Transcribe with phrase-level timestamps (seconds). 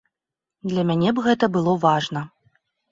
[0.71, 2.29] Для мяне б гэта было важна.